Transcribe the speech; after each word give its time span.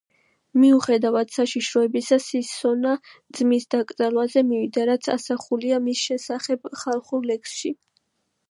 მიუხედავად 0.61 1.33
საშიშროებისა, 1.33 2.17
სისონა 2.29 2.93
ძმის 3.39 3.69
დაკრძალვაზე 3.75 4.45
მივიდა, 4.49 4.89
რაც 4.93 5.11
ასახულია 5.17 5.81
მის 5.89 6.03
შესახებ 6.09 6.71
ხალხურ 6.87 7.31
ლექსში. 7.35 7.77